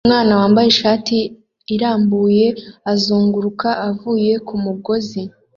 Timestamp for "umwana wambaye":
0.07-0.67